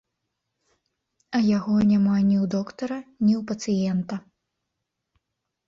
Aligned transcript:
А 1.39 1.41
яго 1.57 1.75
няма 1.91 2.15
ні 2.29 2.37
ў 2.43 2.51
доктара, 2.55 2.99
ні 3.27 3.33
ў 3.43 3.47
пацыента! 3.55 4.15